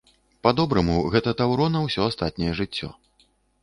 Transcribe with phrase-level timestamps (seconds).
[0.47, 2.95] Па-добраму, гэта таўро на ўсё астатняе жыццё.